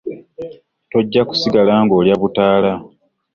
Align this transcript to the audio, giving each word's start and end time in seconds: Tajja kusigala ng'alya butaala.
Tajja 0.91 1.21
kusigala 1.29 1.73
ng'alya 1.83 2.15
butaala. 2.21 2.71